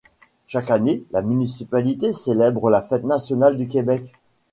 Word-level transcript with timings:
Chaque 0.47 0.71
année, 0.71 1.03
la 1.11 1.21
municipalité 1.21 2.11
célèbre 2.11 2.71
la 2.71 2.81
Fête 2.81 3.03
nationale 3.03 3.55
du 3.55 3.67
Québec. 3.67 4.01